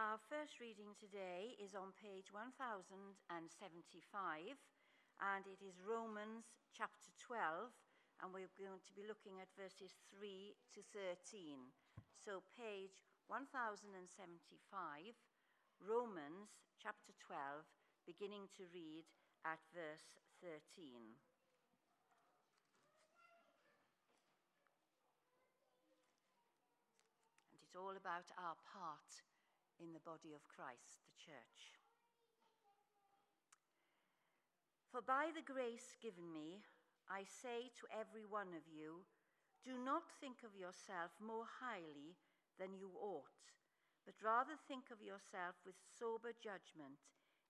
[0.00, 3.12] Our first reading today is on page 1075,
[5.20, 7.68] and it is Romans chapter 12,
[8.24, 11.68] and we're going to be looking at verses 3 to 13.
[12.16, 12.96] So, page
[13.28, 13.92] 1075,
[15.84, 16.48] Romans
[16.80, 17.68] chapter 12,
[18.08, 19.04] beginning to read
[19.44, 21.12] at verse 13.
[27.52, 29.28] And it's all about our part
[29.80, 31.74] in the body of Christ, the church.
[34.92, 36.60] For by the grace given me,
[37.08, 39.02] I say to every one of you,
[39.64, 42.16] do not think of yourself more highly
[42.60, 43.50] than you ought,
[44.04, 47.00] but rather think of yourself with sober judgment,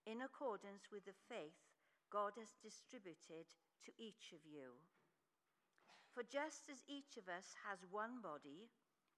[0.07, 1.61] in accordance with the faith
[2.11, 3.47] God has distributed
[3.85, 4.81] to each of you.
[6.13, 8.69] For just as each of us has one body,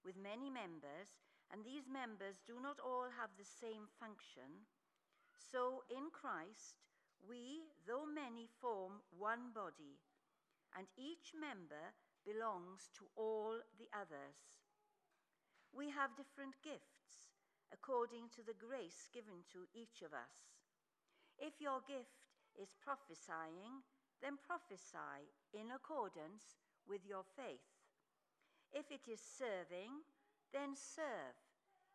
[0.05, 1.09] with many members,
[1.53, 4.65] and these members do not all have the same function,
[5.37, 6.81] so in Christ
[7.21, 10.01] we, though many, form one body,
[10.73, 11.93] and each member
[12.25, 14.57] belongs to all the others.
[15.69, 17.37] We have different gifts
[17.69, 20.57] according to the grace given to each of us.
[21.37, 23.85] If your gift is prophesying,
[24.21, 26.57] then prophesy in accordance
[26.89, 27.69] with your faith.
[28.73, 30.01] If it is serving,
[30.75, 31.37] serve.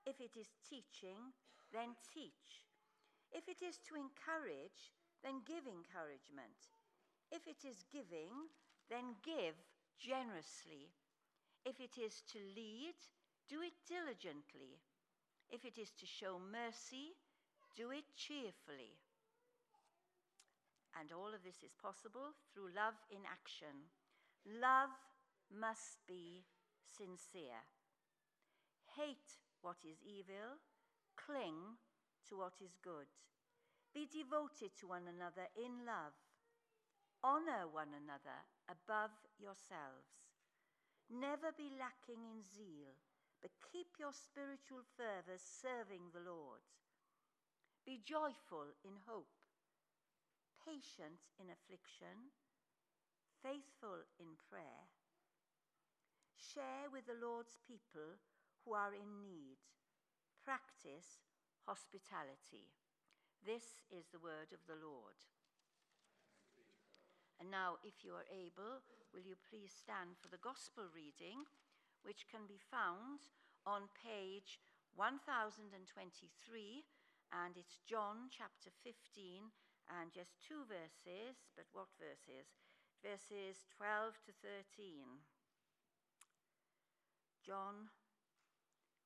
[0.06, 1.34] If it is teaching,
[1.72, 2.64] then teach.
[3.32, 6.72] If it is to encourage, then give encouragement.
[7.30, 8.48] If it is giving,
[8.88, 9.54] then give
[9.98, 10.88] generously.
[11.64, 12.96] If it is to lead,
[13.48, 14.80] do it diligently.
[15.50, 17.16] If it is to show mercy,
[17.76, 18.96] do it cheerfully.
[20.98, 23.92] And all of this is possible through love in action.
[24.60, 24.90] Love
[25.52, 26.44] must be
[26.84, 27.62] sincere.
[28.98, 30.58] Hate what is evil,
[31.14, 31.78] cling
[32.26, 33.06] to what is good.
[33.94, 36.18] Be devoted to one another in love.
[37.22, 40.26] Honor one another above yourselves.
[41.06, 42.90] Never be lacking in zeal,
[43.38, 46.66] but keep your spiritual fervour serving the Lord.
[47.86, 49.30] Be joyful in hope,
[50.66, 52.34] patient in affliction,
[53.46, 54.90] faithful in prayer.
[56.34, 58.18] Share with the Lord's people
[58.64, 59.60] who are in need.
[60.44, 61.22] Practice
[61.66, 62.72] hospitality.
[63.44, 65.18] This is the word of the Lord.
[67.38, 68.82] And now, if you are able,
[69.14, 71.46] will you please stand for the gospel reading,
[72.02, 73.30] which can be found
[73.62, 74.58] on page
[74.98, 76.82] 1023,
[77.30, 79.54] and it's John chapter 15,
[79.86, 82.50] and just two verses, but what verses?
[82.98, 85.22] Verses 12 to 13.
[87.46, 87.94] John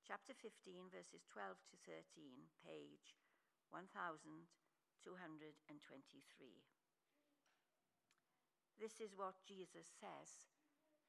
[0.03, 2.03] chapter 15, verses 12 to 13,
[2.67, 3.15] page
[3.71, 5.07] 1223.
[8.83, 10.51] This is what Jesus says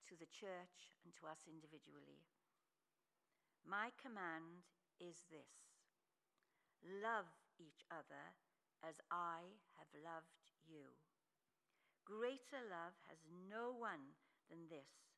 [0.05, 2.21] to the church and to us individually.
[3.65, 4.61] My command
[5.01, 5.73] is this
[6.85, 8.37] love each other
[8.85, 10.37] as I have loved
[10.69, 10.93] you.
[12.05, 14.13] Greater love has no one
[14.53, 15.17] than this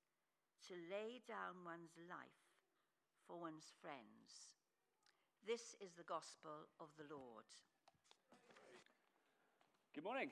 [0.71, 2.44] to lay down one's life
[3.27, 4.53] for one's friends.
[5.45, 7.45] This is the gospel of the Lord.
[9.93, 10.29] Good morning.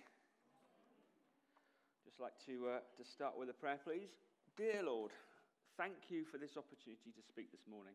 [2.06, 4.22] Just like to, uh, to start with a prayer, please.
[4.58, 5.12] Dear Lord,
[5.78, 7.94] thank you for this opportunity to speak this morning.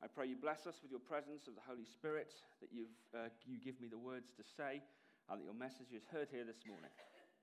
[0.00, 3.28] I pray you bless us with your presence of the Holy Spirit, that you've, uh,
[3.44, 4.80] you give me the words to say,
[5.28, 6.92] and that your message is heard here this morning.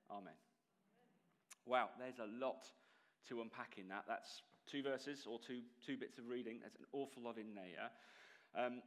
[0.10, 0.34] Amen.
[1.68, 2.66] Wow, there's a lot
[3.30, 4.06] to unpack in that.
[4.08, 6.60] That's two verses or two, two bits of reading.
[6.60, 7.90] There's an awful lot in there.
[8.52, 8.84] Um,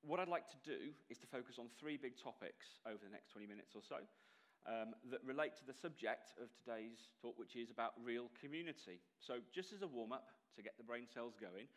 [0.00, 3.30] what I'd like to do is to focus on three big topics over the next
[3.30, 4.00] 20 minutes or so
[4.64, 9.04] um, that relate to the subject of today's talk, which is about real community.
[9.20, 11.68] So, just as a warm up to get the brain cells going,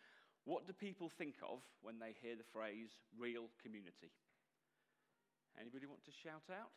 [0.45, 4.13] what do people think of when they hear the phrase real community?
[5.59, 6.71] Anybody want to shout out?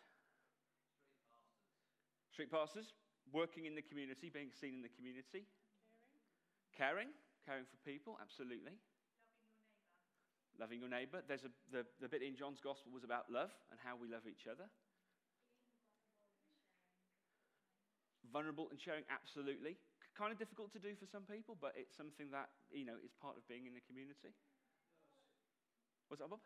[2.33, 2.91] Street pastors.
[2.91, 5.47] Street working in the community, being seen in the community.
[6.75, 7.15] Caring,
[7.47, 8.75] caring for people, absolutely.
[10.59, 11.23] Loving your neighbour.
[11.27, 14.27] There's a, the, the bit in John's Gospel was about love and how we love
[14.27, 14.67] each other.
[18.31, 19.79] Vulnerable and sharing, absolutely.
[20.19, 23.15] Kind of difficult to do for some people, but it's something that, you know, is
[23.19, 24.35] part of being in the community.
[26.07, 26.43] What's that, Bob?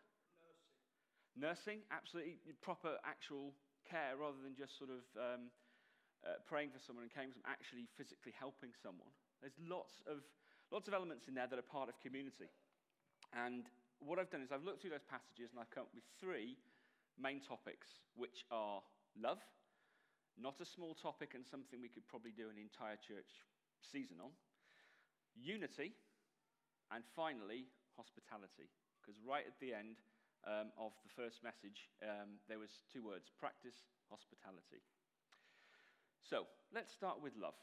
[1.37, 1.81] Nursing.
[1.81, 2.37] Nursing, absolutely.
[2.61, 3.53] Proper, actual
[3.85, 5.53] care rather than just sort of um,
[6.25, 9.13] uh, praying for someone and caring for actually physically helping someone.
[9.41, 10.23] There's lots of,
[10.71, 12.51] lots of elements in there that are part of community.
[13.33, 13.65] And
[13.99, 16.57] what I've done is I've looked through those passages and I've come up with three
[17.19, 18.81] main topics, which are
[19.19, 19.43] love,
[20.39, 23.43] not a small topic and something we could probably do an entire church
[23.83, 24.31] season on,
[25.35, 25.93] unity,
[26.91, 28.71] and finally, hospitality.
[28.99, 29.99] Because right at the end
[30.47, 34.79] um, of the first message, um, there was two words, practice hospitality.
[36.23, 37.57] So let's start with love.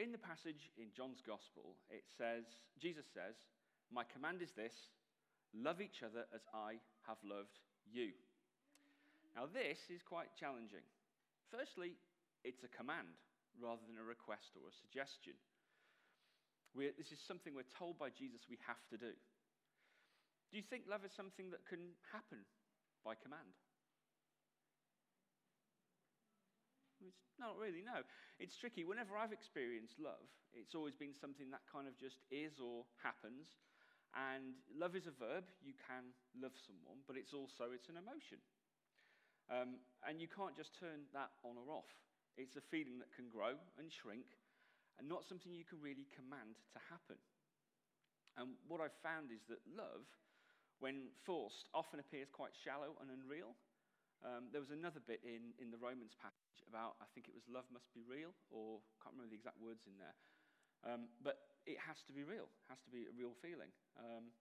[0.00, 2.48] In the passage in John's Gospel, it says,
[2.80, 3.36] Jesus says,
[3.92, 4.72] My command is this
[5.52, 8.16] love each other as I have loved you.
[9.36, 10.88] Now, this is quite challenging.
[11.52, 12.00] Firstly,
[12.48, 13.12] it's a command
[13.60, 15.36] rather than a request or a suggestion.
[16.72, 19.12] We're, this is something we're told by Jesus we have to do.
[19.12, 22.48] Do you think love is something that can happen
[23.04, 23.52] by command?
[27.00, 28.04] It's not really, no.
[28.36, 28.84] It's tricky.
[28.84, 33.56] Whenever I've experienced love, it's always been something that kind of just is or happens.
[34.12, 35.48] And love is a verb.
[35.62, 38.42] You can love someone, but it's also it's an emotion.
[39.48, 41.90] Um, and you can't just turn that on or off.
[42.36, 44.26] It's a feeling that can grow and shrink,
[44.98, 47.18] and not something you can really command to happen.
[48.38, 50.06] And what I've found is that love,
[50.78, 53.58] when forced, often appears quite shallow and unreal.
[54.20, 57.48] Um, there was another bit in, in the Romans passage about, I think it was
[57.48, 60.16] love must be real, or can't remember the exact words in there.
[60.84, 63.72] Um, but it has to be real, it has to be a real feeling.
[63.96, 64.32] Um,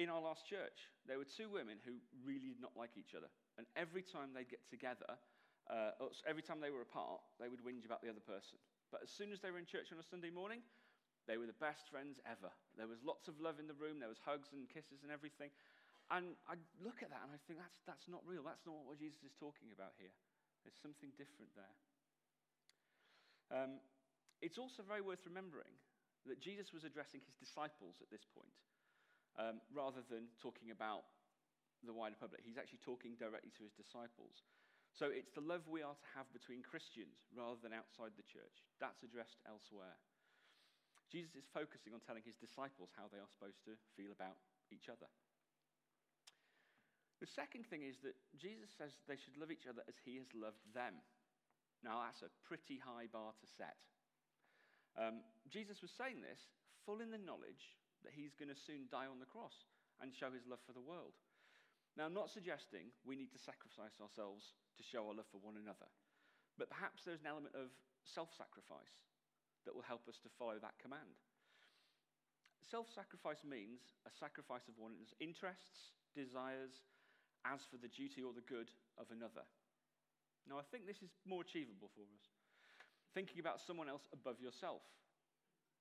[0.00, 3.28] in our last church, there were two women who really did not like each other.
[3.60, 5.20] And every time they'd get together,
[5.68, 5.92] uh,
[6.26, 8.56] every time they were apart, they would whinge about the other person.
[8.90, 10.64] But as soon as they were in church on a Sunday morning,
[11.28, 12.50] they were the best friends ever.
[12.74, 15.50] There was lots of love in the room, there was hugs and kisses and everything.
[16.12, 18.44] And I look at that and I think that's, that's not real.
[18.44, 20.12] That's not what Jesus is talking about here.
[20.60, 21.76] There's something different there.
[23.48, 23.80] Um,
[24.44, 25.72] it's also very worth remembering
[26.28, 28.54] that Jesus was addressing his disciples at this point,
[29.40, 31.08] um, rather than talking about
[31.82, 32.44] the wider public.
[32.46, 34.44] He's actually talking directly to his disciples.
[34.92, 38.62] So it's the love we are to have between Christians rather than outside the church.
[38.76, 39.96] That's addressed elsewhere.
[41.08, 44.36] Jesus is focusing on telling his disciples how they are supposed to feel about
[44.68, 45.08] each other.
[47.22, 50.26] The second thing is that Jesus says they should love each other as he has
[50.34, 50.98] loved them.
[51.86, 53.78] Now, that's a pretty high bar to set.
[54.98, 56.50] Um, Jesus was saying this
[56.82, 59.54] full in the knowledge that he's going to soon die on the cross
[60.02, 61.14] and show his love for the world.
[61.94, 65.62] Now, I'm not suggesting we need to sacrifice ourselves to show our love for one
[65.62, 65.86] another,
[66.58, 67.70] but perhaps there's an element of
[68.02, 68.98] self sacrifice
[69.62, 71.22] that will help us to follow that command.
[72.66, 76.82] Self sacrifice means a sacrifice of one's interests, desires,
[77.46, 79.44] as for the duty or the good of another.
[80.48, 82.24] Now, I think this is more achievable for us.
[83.14, 84.82] Thinking about someone else above yourself.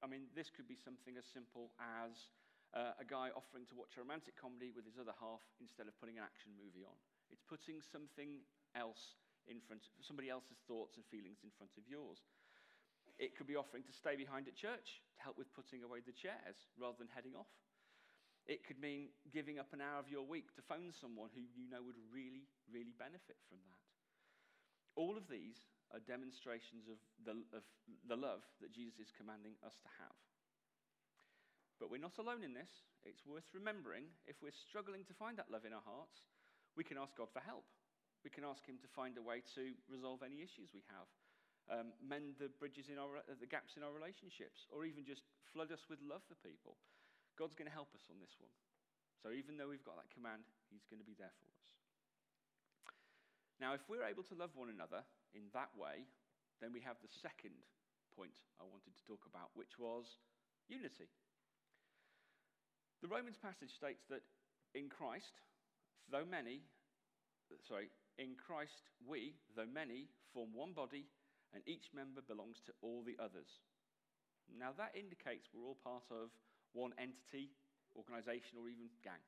[0.02, 2.34] I mean, this could be something as simple as
[2.74, 5.94] uh, a guy offering to watch a romantic comedy with his other half instead of
[6.02, 6.98] putting an action movie on.
[7.30, 8.42] It's putting something
[8.76, 9.20] else
[9.50, 12.22] in front, of, somebody else's thoughts and feelings in front of yours.
[13.20, 16.16] It could be offering to stay behind at church to help with putting away the
[16.16, 17.50] chairs rather than heading off.
[18.50, 21.70] It could mean giving up an hour of your week to phone someone who you
[21.70, 23.82] know would really, really benefit from that.
[24.98, 27.64] All of these are demonstrations of the, of
[28.08, 30.18] the love that Jesus is commanding us to have.
[31.80, 32.86] But we're not alone in this.
[33.02, 36.30] It's worth remembering if we're struggling to find that love in our hearts,
[36.78, 37.66] we can ask God for help.
[38.22, 41.10] We can ask Him to find a way to resolve any issues we have,
[41.74, 45.74] um, mend the bridges in our, the gaps in our relationships, or even just flood
[45.74, 46.78] us with love for people.
[47.40, 48.52] God's going to help us on this one.
[49.22, 51.68] So even though we've got that command, He's going to be there for us.
[53.62, 55.06] Now, if we're able to love one another
[55.38, 56.10] in that way,
[56.58, 57.54] then we have the second
[58.18, 60.18] point I wanted to talk about, which was
[60.66, 61.10] unity.
[63.06, 64.26] The Romans passage states that
[64.74, 65.42] in Christ,
[66.10, 66.66] though many,
[67.66, 71.06] sorry, in Christ we, though many, form one body,
[71.54, 73.62] and each member belongs to all the others.
[74.50, 76.30] Now that indicates we're all part of
[76.74, 77.52] one entity,
[77.96, 79.22] organization, or even gang.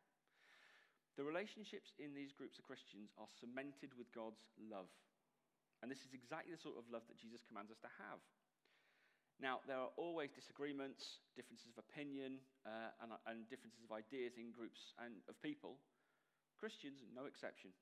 [1.14, 4.90] The relationships in these groups of Christians are cemented with God's love.
[5.86, 8.24] And this is exactly the sort of love that Jesus commands us to have.
[9.38, 14.54] Now, there are always disagreements, differences of opinion, uh, and, and differences of ideas in
[14.56, 15.78] groups and of people.
[16.58, 17.76] Christians, no exception.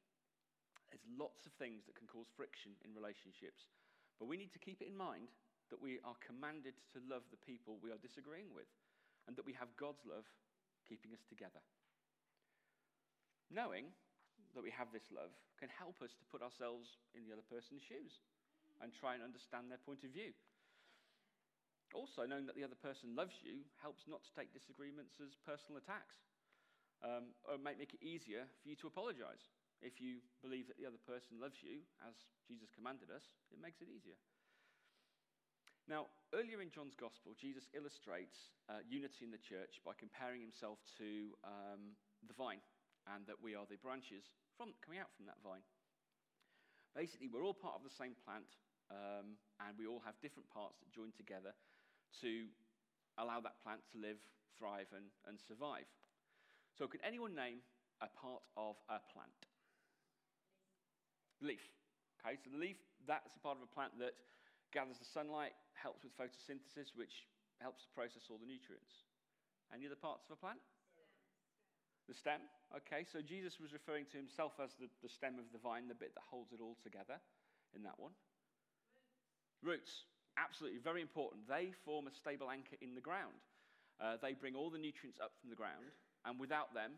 [0.90, 3.70] There's lots of things that can cause friction in relationships.
[4.20, 5.32] But we need to keep it in mind
[5.72, 8.68] that we are commanded to love the people we are disagreeing with
[9.28, 10.26] and that we have God's love
[10.88, 11.62] keeping us together.
[13.52, 13.86] Knowing
[14.56, 17.84] that we have this love can help us to put ourselves in the other person's
[17.84, 18.20] shoes
[18.82, 20.34] and try and understand their point of view.
[21.94, 25.78] Also, knowing that the other person loves you helps not to take disagreements as personal
[25.78, 26.18] attacks.
[27.04, 29.50] um, or might make it easier for you to apologize.
[29.82, 32.14] If you believe that the other person loves you, as
[32.46, 34.18] Jesus commanded us, it makes it easier.
[35.90, 40.78] Now, earlier in John's Gospel, Jesus illustrates uh, unity in the church by comparing himself
[41.02, 41.98] to um,
[42.28, 42.62] the vine
[43.10, 45.66] and that we are the branches from, coming out from that vine.
[46.94, 48.46] Basically, we're all part of the same plant
[48.92, 51.56] um, and we all have different parts that join together
[52.22, 52.46] to
[53.18, 54.20] allow that plant to live,
[54.60, 55.88] thrive, and, and survive.
[56.78, 57.64] So, can anyone name
[58.04, 59.40] a part of a plant?
[61.42, 61.64] Leaf.
[62.20, 64.14] Okay, so the leaf, that's a part of a plant that
[64.72, 67.28] gathers the sunlight, helps with photosynthesis, which
[67.60, 69.06] helps to process all the nutrients.
[69.70, 70.60] Any other parts of a plant?
[72.10, 72.42] The stem.
[72.76, 75.96] Okay, so Jesus was referring to himself as the, the stem of the vine, the
[75.96, 77.22] bit that holds it all together
[77.76, 78.12] in that one.
[79.62, 80.08] Roots.
[80.40, 81.44] Absolutely, very important.
[81.48, 83.36] They form a stable anchor in the ground.
[84.00, 85.92] Uh, they bring all the nutrients up from the ground,
[86.26, 86.96] and without them,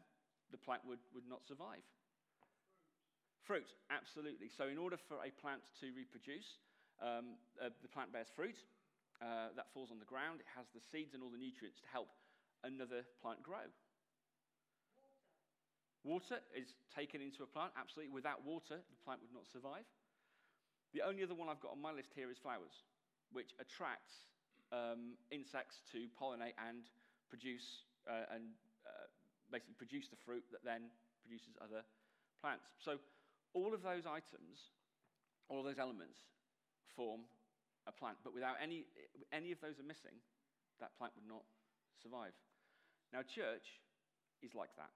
[0.53, 1.81] the plant would, would not survive.
[3.43, 4.47] Fruit, absolutely.
[4.47, 6.61] So, in order for a plant to reproduce,
[7.03, 8.55] um, uh, the plant bears fruit
[9.19, 10.39] uh, that falls on the ground.
[10.39, 12.09] It has the seeds and all the nutrients to help
[12.63, 13.67] another plant grow.
[16.03, 16.39] Water.
[16.55, 18.11] is taken into a plant, absolutely.
[18.11, 19.87] Without water, the plant would not survive.
[20.91, 22.83] The only other one I've got on my list here is flowers,
[23.31, 24.27] which attracts
[24.71, 26.87] um, insects to pollinate and
[27.31, 28.51] produce uh, and
[28.83, 29.07] uh,
[29.47, 30.91] basically produce the fruit that then
[31.23, 31.87] produces other
[32.43, 32.67] plants.
[32.83, 32.99] So
[33.55, 34.75] all of those items,
[35.47, 36.19] all of those elements
[36.95, 37.25] form
[37.87, 38.87] a plant, but without any,
[39.31, 40.15] any of those are missing,
[40.79, 41.43] that plant would not
[41.99, 42.33] survive.
[43.11, 43.79] Now, church
[44.41, 44.91] is like that.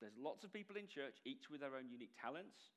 [0.00, 2.74] There's lots of people in church, each with their own unique talents,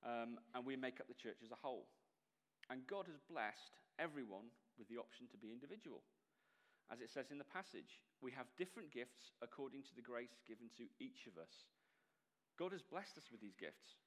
[0.00, 1.88] um, and we make up the church as a whole.
[2.72, 4.48] And God has blessed everyone
[4.80, 6.00] with the option to be individual.
[6.88, 10.68] As it says in the passage, we have different gifts according to the grace given
[10.76, 11.68] to each of us.
[12.56, 14.00] God has blessed us with these gifts,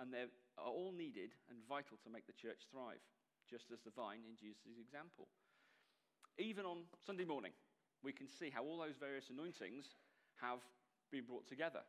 [0.00, 0.24] and they
[0.56, 3.04] are all needed and vital to make the church thrive,
[3.44, 5.28] just as the vine in Jesus' example.
[6.40, 7.52] Even on Sunday morning,
[8.00, 9.92] we can see how all those various anointings
[10.40, 10.64] have
[11.12, 11.84] been brought together.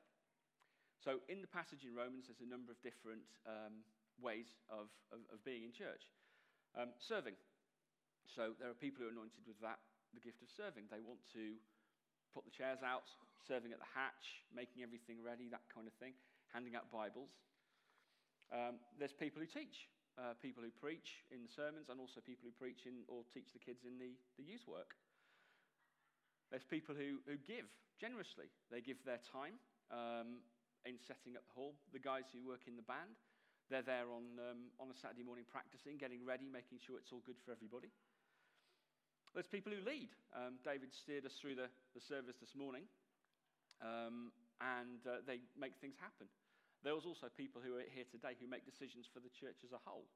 [1.00, 3.82] So, in the passage in Romans, there's a number of different um,
[4.20, 6.06] ways of, of, of, being in church.
[6.78, 7.34] Um, serving.
[8.28, 9.82] So, there are people who are anointed with that,
[10.14, 10.92] the gift of serving.
[10.94, 11.58] They want to
[12.36, 13.10] put the chairs out,
[13.48, 16.14] serving at the hatch, making everything ready, that kind of thing,
[16.54, 17.34] handing out Bibles.
[18.52, 19.88] Um, there's people who teach,
[20.20, 23.64] uh, people who preach in sermons, and also people who preach in, or teach the
[23.64, 24.96] kids in the, the youth work.
[26.52, 28.52] There's people who, who give generously.
[28.68, 29.56] They give their time
[29.88, 30.44] um,
[30.84, 31.80] in setting up the hall.
[31.96, 33.16] The guys who work in the band,
[33.72, 37.24] they're there on, um, on a Saturday morning practicing, getting ready, making sure it's all
[37.24, 37.88] good for everybody.
[39.32, 40.12] There's people who lead.
[40.36, 42.84] Um, David steered us through the, the service this morning,
[43.80, 46.28] um, and uh, they make things happen.
[46.82, 49.72] There was also people who are here today who make decisions for the church as
[49.72, 50.10] a whole.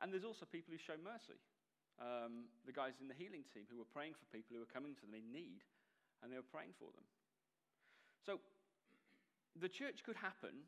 [0.00, 1.36] And there's also people who show mercy.
[2.00, 4.96] Um, the guys in the healing team who were praying for people who were coming
[4.96, 5.60] to them in need,
[6.24, 7.04] and they were praying for them.
[8.24, 8.40] So
[9.52, 10.64] the church could happen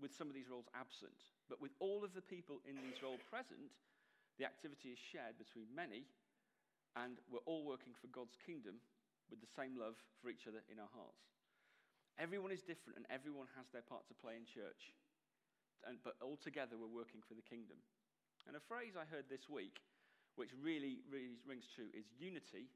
[0.00, 3.20] with some of these roles absent, but with all of the people in these roles
[3.28, 3.76] present,
[4.40, 6.08] the activity is shared between many
[6.96, 8.78] and we're all working for God's kingdom
[9.30, 11.26] with the same love for each other in our hearts.
[12.18, 14.94] Everyone is different and everyone has their part to play in church.
[15.84, 17.76] And, but all together we're working for the kingdom.
[18.46, 19.82] And a phrase I heard this week,
[20.36, 22.70] which really, really rings true, is unity,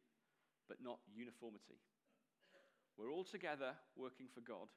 [0.66, 1.80] but not uniformity.
[2.98, 4.68] We're all together working for God,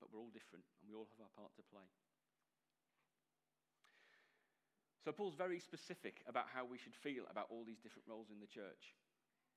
[0.00, 1.84] but we're all different and we all have our part to play.
[5.04, 8.42] So, Paul's very specific about how we should feel about all these different roles in
[8.42, 8.90] the church.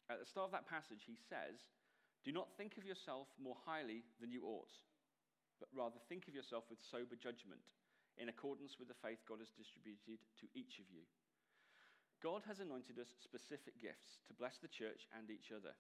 [0.06, 1.58] At the start of that passage, he says,
[2.26, 4.72] Do not think of yourself more highly than you ought,
[5.60, 7.64] but rather think of yourself with sober judgment,
[8.20, 11.08] in accordance with the faith God has distributed to each of you.
[12.20, 15.72] God has anointed us specific gifts to bless the church and each other.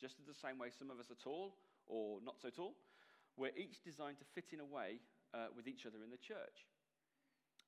[0.00, 2.72] Just in the same way some of us are tall or not so tall,
[3.36, 5.04] we're each designed to fit in a way
[5.36, 6.64] uh, with each other in the church.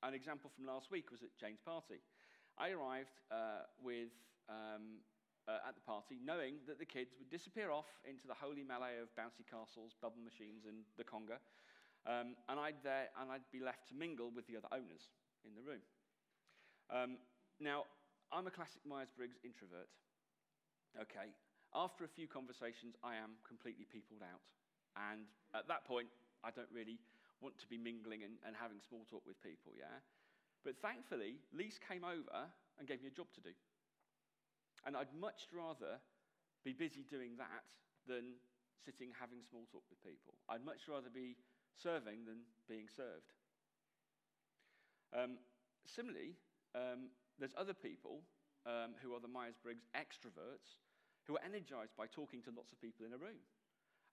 [0.01, 2.01] An example from last week was at Jane's party.
[2.57, 4.09] I arrived uh, with,
[4.49, 5.05] um,
[5.47, 9.01] uh, at the party knowing that the kids would disappear off into the holy melee
[9.01, 11.41] of bouncy castles, bubble machines, and the conga,
[12.05, 15.09] um, and, I'd there, and I'd be left to mingle with the other owners
[15.45, 15.81] in the room.
[16.89, 17.17] Um,
[17.59, 17.85] now,
[18.33, 19.89] I'm a classic Myers Briggs introvert.
[20.99, 21.31] Okay,
[21.73, 24.43] after a few conversations, I am completely peopled out.
[24.97, 25.23] And
[25.55, 26.11] at that point,
[26.43, 26.99] I don't really
[27.39, 30.03] want to be mingling and, and having small talk with people, yeah?
[30.63, 33.55] But thankfully, Lise came over and gave me a job to do.
[34.85, 36.01] And I'd much rather
[36.65, 37.65] be busy doing that
[38.07, 38.37] than
[38.85, 40.33] sitting having small talk with people.
[40.49, 41.37] I'd much rather be
[41.77, 43.33] serving than being served.
[45.13, 45.37] Um,
[45.85, 46.37] similarly,
[46.73, 48.25] um, there's other people
[48.65, 50.81] um, who are the Myers Briggs extroverts
[51.27, 53.41] who are energized by talking to lots of people in a room.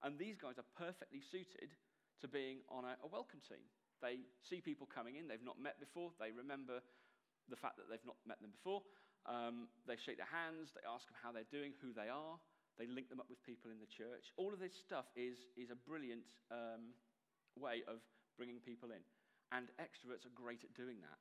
[0.04, 1.74] And these guys are perfectly suited
[2.20, 3.64] to being on a, a welcome team.
[4.02, 6.84] They see people coming in they've not met before, they remember
[7.48, 8.82] the fact that they've not met them before.
[9.28, 12.40] Um, they shake their hands, they ask them how they're doing, who they are,
[12.80, 14.32] they link them up with people in the church.
[14.40, 16.96] All of this stuff is, is a brilliant um,
[17.60, 18.00] way of
[18.40, 19.04] bringing people in.
[19.52, 21.20] And extroverts are great at doing that.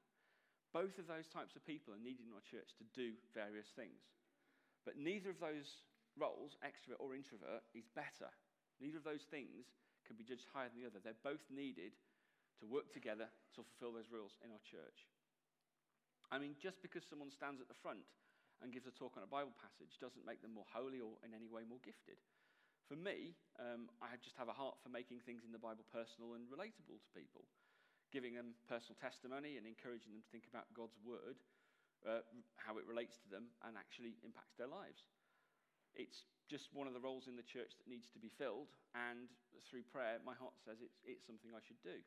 [0.72, 4.00] Both of those types of people are needed in our church to do various things.
[4.86, 5.84] But neither of those
[6.16, 8.32] roles, extrovert or introvert, is better.
[8.80, 9.68] Neither of those things
[10.06, 11.02] can be judged higher than the other.
[11.02, 11.98] They're both needed
[12.62, 15.10] to work together to fulfill those rules in our church.
[16.32, 18.04] I mean, just because someone stands at the front
[18.60, 21.32] and gives a talk on a Bible passage doesn't make them more holy or in
[21.32, 22.20] any way more gifted.
[22.90, 26.40] For me, um, I just have a heart for making things in the Bible personal
[26.40, 27.44] and relatable to people,
[28.16, 31.36] giving them personal testimony and encouraging them to think about God's word,
[32.08, 32.24] uh,
[32.56, 35.04] how it relates to them, and actually impacts their lives.
[35.96, 39.28] It's just one of the roles in the church that needs to be filled, and
[39.68, 42.00] through prayer, my heart says it's, it's something I should do.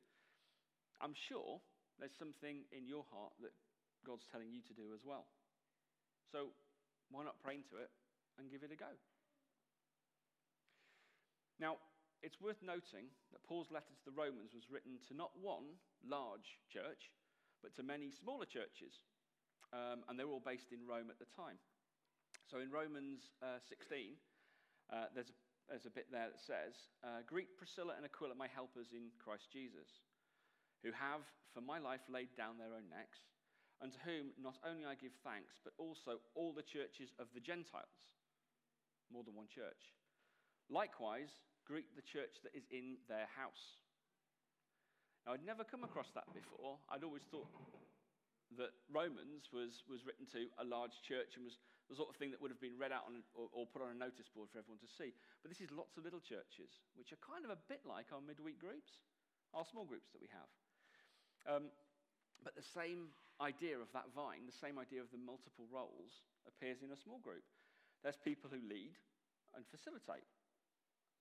[1.04, 1.60] I'm sure
[2.00, 3.52] there's something in your heart that
[4.06, 5.26] God's telling you to do as well.
[6.30, 6.54] So
[7.10, 7.90] why not pray into it
[8.38, 8.92] and give it a go?
[11.58, 11.76] Now,
[12.22, 16.60] it's worth noting that Paul's letter to the Romans was written to not one large
[16.68, 17.12] church,
[17.60, 19.00] but to many smaller churches.
[19.72, 21.56] Um, and they were all based in Rome at the time.
[22.48, 24.18] So in Romans uh, 16,
[24.90, 25.36] uh, there's, a,
[25.70, 29.48] there's a bit there that says, uh, Greet Priscilla and Aquila, my helpers in Christ
[29.52, 30.02] Jesus,
[30.82, 31.22] who have,
[31.54, 33.22] for my life, laid down their own necks,
[33.80, 37.40] and to whom not only I give thanks, but also all the churches of the
[37.40, 38.12] Gentiles,
[39.08, 39.96] more than one church.
[40.68, 41.32] Likewise,
[41.64, 43.80] greet the church that is in their house.
[45.24, 46.80] Now, I'd never come across that before.
[46.88, 47.48] I'd always thought
[48.58, 52.30] that Romans was, was written to a large church and was the sort of thing
[52.30, 54.58] that would have been read out on, or, or, put on a notice board for
[54.58, 55.14] everyone to see.
[55.42, 58.22] But this is lots of little churches, which are kind of a bit like our
[58.22, 59.02] midweek groups,
[59.54, 60.50] our small groups that we have.
[61.46, 61.64] Um,
[62.42, 66.84] but the same idea of that vine, the same idea of the multiple roles, appears
[66.84, 67.44] in a small group.
[68.04, 68.96] There's people who lead
[69.56, 70.28] and facilitate.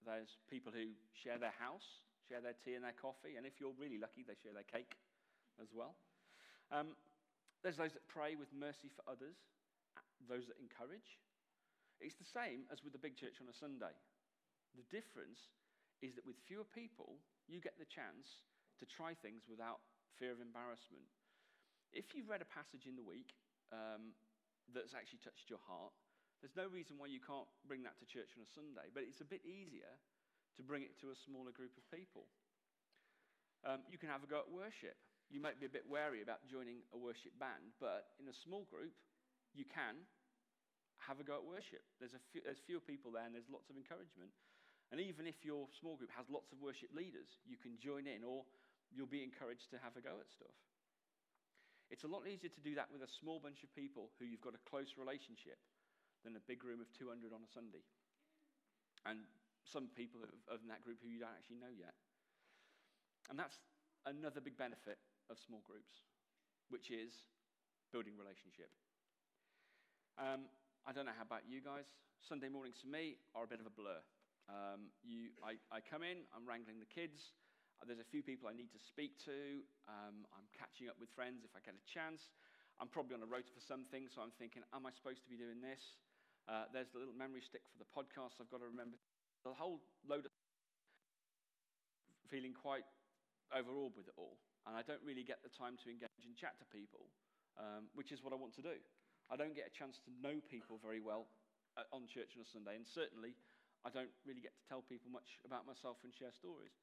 [0.03, 3.75] There's people who share their house, share their tea and their coffee, and if you're
[3.75, 4.95] really lucky, they share their cake
[5.59, 5.95] as well.
[6.71, 6.95] Um,
[7.63, 9.35] there's those that pray with mercy for others
[10.27, 11.19] those that encourage.
[12.03, 13.91] It's the same as with the big church on a Sunday.
[14.75, 15.39] The difference
[16.03, 18.43] is that with fewer people, you get the chance
[18.79, 19.83] to try things without
[20.15, 21.07] fear of embarrassment.
[21.93, 23.33] If you've read a passage in the week
[23.73, 24.13] um,
[24.69, 25.93] that's actually touched your heart,
[26.39, 29.19] there's no reason why you can't bring that to church on a Sunday, but it's
[29.19, 29.91] a bit easier
[30.55, 32.29] to bring it to a smaller group of people.
[33.67, 34.95] Um, you can have a go at worship.
[35.27, 38.63] You might be a bit wary about joining a worship band, but in a small
[38.71, 38.95] group,
[39.51, 40.07] you can
[41.03, 41.83] have a go at worship.
[41.99, 44.31] There's, a few, there's fewer people there and there's lots of encouragement.
[44.89, 48.25] And even if your small group has lots of worship leaders, you can join in
[48.25, 48.47] or
[48.89, 50.55] you'll be encouraged to have a go at stuff.
[51.89, 54.45] It's a lot easier to do that with a small bunch of people who you've
[54.45, 55.57] got a close relationship
[56.21, 57.81] than a big room of 200 on a Sunday.
[59.09, 59.25] And
[59.65, 61.97] some people of, that group who you don't actually know yet.
[63.29, 63.57] And that's
[64.05, 66.05] another big benefit of small groups,
[66.69, 67.25] which is
[67.89, 68.69] building relationship.
[70.17, 70.49] Um,
[70.85, 71.89] I don't know how about you guys.
[72.21, 74.01] Sunday mornings for me are a bit of a blur.
[74.49, 77.37] Um, you, I, I, come in, I'm wrangling the kids.
[77.87, 79.63] There's a few people I need to speak to.
[79.87, 82.29] Um, I'm catching up with friends if I get a chance.
[82.79, 85.35] I'm probably on a rota for something, so I'm thinking, am I supposed to be
[85.35, 85.99] doing this?
[86.47, 88.95] Uh, there's the little memory stick for the podcast I've got to remember.
[89.43, 90.33] the whole load of
[92.29, 92.85] feeling quite
[93.55, 94.37] overawed with it all.
[94.67, 97.09] And I don't really get the time to engage and chat to people,
[97.57, 98.77] um, which is what I want to do.
[99.31, 101.29] I don't get a chance to know people very well
[101.77, 103.33] uh, on church on a Sunday, and certainly
[103.85, 106.75] I don't really get to tell people much about myself and share stories,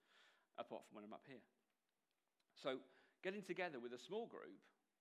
[0.56, 1.42] apart from when I'm up here.
[2.60, 2.80] So,
[3.22, 4.56] getting together with a small group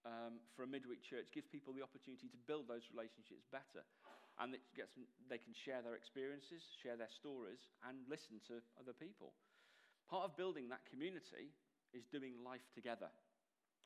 [0.06, 3.84] um, for a midweek church gives people the opportunity to build those relationships better.
[4.38, 4.92] And it gets,
[5.32, 9.32] they can share their experiences, share their stories, and listen to other people.
[10.12, 11.56] Part of building that community
[11.96, 13.08] is doing life together.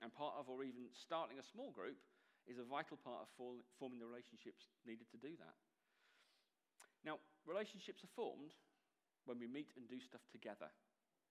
[0.01, 2.01] And part of, or even starting a small group,
[2.49, 3.29] is a vital part of
[3.77, 5.57] forming the relationships needed to do that.
[7.05, 8.57] Now, relationships are formed
[9.29, 10.73] when we meet and do stuff together,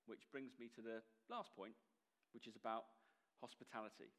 [0.09, 1.77] which brings me to the last point,
[2.33, 2.89] which is about
[3.41, 4.11] hospitality.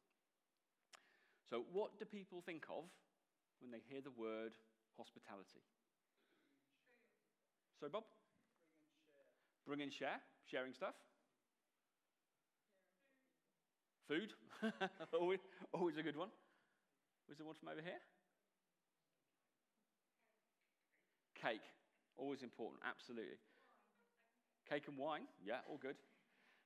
[1.50, 2.86] So, what do people think of
[3.60, 4.54] when they hear the word
[4.96, 5.66] hospitality?
[7.82, 8.04] So, Bob?
[9.66, 10.94] Bring and share, sharing stuff.
[14.08, 14.32] Food,
[15.20, 15.38] always,
[15.72, 16.30] always a good one.
[17.28, 18.00] Was there one from over here?
[21.40, 21.62] Cake,
[22.16, 23.38] always important, absolutely.
[24.70, 25.98] Cake and wine, yeah, all good.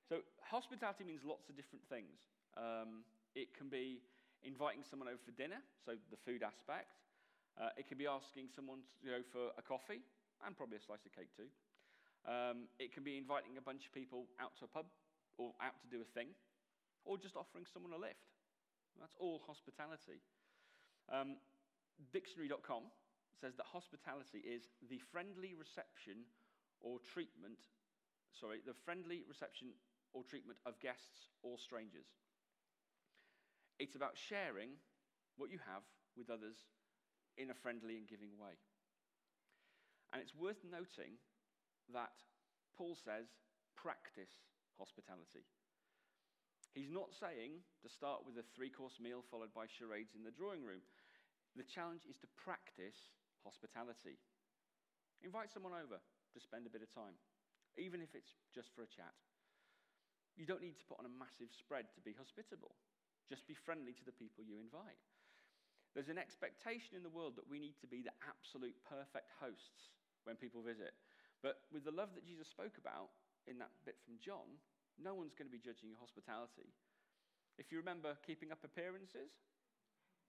[0.05, 2.21] So, hospitality means lots of different things.
[2.53, 3.01] Um,
[3.33, 4.05] it can be
[4.45, 7.01] inviting someone over for dinner, so the food aspect.
[7.57, 10.05] Uh, it can be asking someone to go for a coffee,
[10.45, 11.49] and probably a slice of cake too.
[12.29, 14.85] Um, it can be inviting a bunch of people out to a pub
[15.41, 16.29] or out to do a thing,
[17.09, 18.37] or just offering someone a lift.
[19.01, 20.21] That's all hospitality.
[21.09, 21.41] Um,
[22.13, 22.85] dictionary.com
[23.41, 26.29] says that hospitality is the friendly reception
[26.85, 27.59] or treatment,
[28.39, 29.75] sorry, the friendly reception
[30.13, 32.07] or treatment of guests or strangers.
[33.79, 34.79] It's about sharing
[35.37, 35.83] what you have
[36.15, 36.67] with others
[37.37, 38.55] in a friendly and giving way.
[40.15, 41.19] And it's worth noting
[41.91, 42.15] that
[42.79, 43.27] Paul says,
[43.75, 44.31] practice
[44.79, 45.43] hospitality.
[46.75, 50.35] He's not saying to start with a three course meal followed by charades in the
[50.35, 50.83] drawing room.
[51.55, 53.15] The challenge is to practice
[53.47, 54.19] hospitality.
[55.23, 57.15] Invite someone over to spend a bit of time,
[57.77, 59.15] even if it's just for a chat.
[60.35, 62.75] You don't need to put on a massive spread to be hospitable.
[63.31, 64.99] Just be friendly to the people you invite.
[65.95, 69.95] There's an expectation in the world that we need to be the absolute perfect hosts
[70.27, 70.99] when people visit.
[71.39, 73.15] But with the love that Jesus spoke about
[73.47, 74.59] in that bit from John,
[74.99, 76.75] no one's going to be judging your hospitality.
[77.55, 79.31] If you remember keeping up appearances,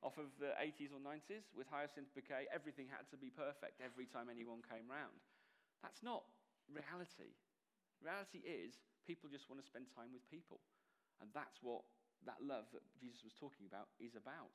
[0.06, 4.06] off of the 80s or 90s with Hyacinth Bouquet, everything had to be perfect every
[4.06, 5.18] time anyone came round.
[5.82, 6.30] That's not
[6.70, 7.36] reality.
[8.02, 10.62] Reality is people just want to spend time with people.
[11.22, 11.86] And that's what
[12.28, 14.52] that love that Jesus was talking about is about.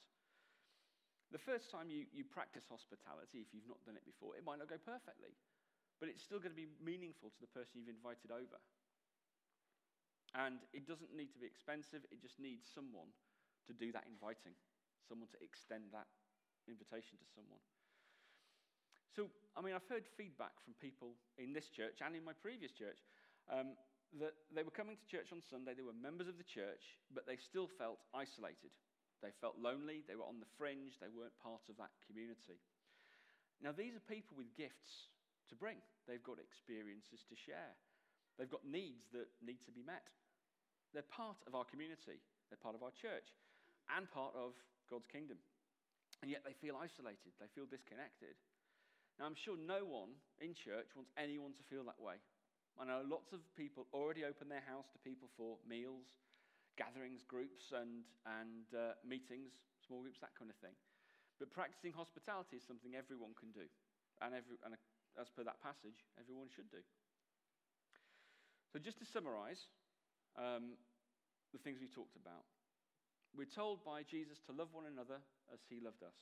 [1.30, 4.58] The first time you, you practice hospitality, if you've not done it before, it might
[4.58, 5.38] not go perfectly,
[6.02, 8.58] but it's still going to be meaningful to the person you've invited over.
[10.34, 13.14] And it doesn't need to be expensive, it just needs someone
[13.70, 14.58] to do that inviting
[15.06, 16.10] someone to extend that
[16.66, 17.62] invitation to someone.
[19.10, 22.70] So, I mean, I've heard feedback from people in this church and in my previous
[22.70, 23.02] church
[23.50, 23.74] um,
[24.18, 27.26] that they were coming to church on Sunday, they were members of the church, but
[27.26, 28.70] they still felt isolated.
[29.22, 32.56] They felt lonely, they were on the fringe, they weren't part of that community.
[33.60, 35.12] Now, these are people with gifts
[35.52, 35.76] to bring,
[36.08, 37.76] they've got experiences to share,
[38.38, 40.06] they've got needs that need to be met.
[40.94, 42.18] They're part of our community,
[42.48, 43.30] they're part of our church,
[43.92, 44.56] and part of
[44.88, 45.38] God's kingdom.
[46.22, 48.40] And yet they feel isolated, they feel disconnected.
[49.20, 52.16] Now, I'm sure no one in church wants anyone to feel that way.
[52.80, 56.08] I know lots of people already open their house to people for meals,
[56.80, 59.52] gatherings, groups, and, and uh, meetings,
[59.84, 60.72] small groups, that kind of thing.
[61.36, 63.68] But practicing hospitality is something everyone can do.
[64.24, 64.72] And, every, and
[65.20, 66.80] as per that passage, everyone should do.
[68.72, 69.68] So, just to summarize
[70.40, 70.80] um,
[71.52, 72.48] the things we talked about,
[73.36, 75.20] we're told by Jesus to love one another
[75.52, 76.16] as he loved us.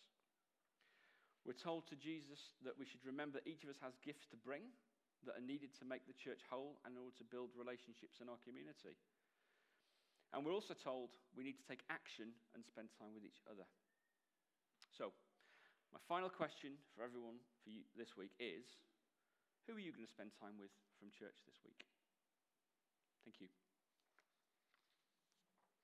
[1.46, 4.38] We're told to Jesus that we should remember that each of us has gifts to
[4.38, 4.68] bring
[5.26, 8.30] that are needed to make the church whole and in order to build relationships in
[8.30, 8.94] our community.
[10.30, 13.64] And we're also told we need to take action and spend time with each other.
[14.92, 15.10] So,
[15.88, 18.68] my final question for everyone for you this week is
[19.64, 21.80] who are you going to spend time with from church this week?
[23.24, 23.48] Thank you.